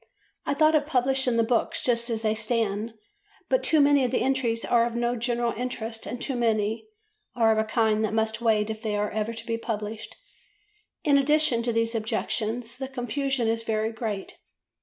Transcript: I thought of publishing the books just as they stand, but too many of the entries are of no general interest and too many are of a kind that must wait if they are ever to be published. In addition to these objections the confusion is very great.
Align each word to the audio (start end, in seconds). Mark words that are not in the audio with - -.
I 0.47 0.55
thought 0.55 0.73
of 0.73 0.87
publishing 0.87 1.37
the 1.37 1.43
books 1.43 1.83
just 1.83 2.09
as 2.09 2.23
they 2.23 2.33
stand, 2.33 2.95
but 3.49 3.61
too 3.61 3.79
many 3.79 4.03
of 4.03 4.09
the 4.09 4.21
entries 4.23 4.65
are 4.65 4.83
of 4.83 4.95
no 4.95 5.15
general 5.15 5.53
interest 5.55 6.07
and 6.07 6.19
too 6.19 6.35
many 6.35 6.87
are 7.35 7.51
of 7.51 7.59
a 7.59 7.63
kind 7.69 8.03
that 8.03 8.11
must 8.11 8.41
wait 8.41 8.71
if 8.71 8.81
they 8.81 8.95
are 8.95 9.11
ever 9.11 9.31
to 9.31 9.45
be 9.45 9.59
published. 9.59 10.15
In 11.03 11.19
addition 11.19 11.61
to 11.61 11.71
these 11.71 11.93
objections 11.93 12.77
the 12.77 12.87
confusion 12.87 13.47
is 13.47 13.61
very 13.61 13.91
great. 13.91 14.37